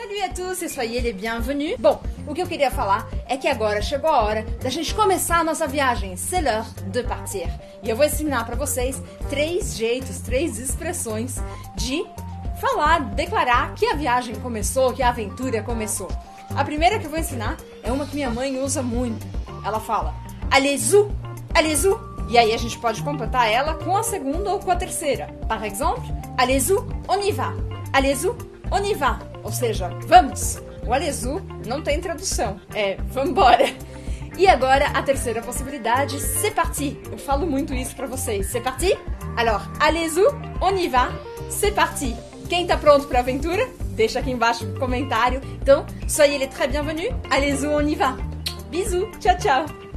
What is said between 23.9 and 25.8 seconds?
a segunda ou com a terceira. Par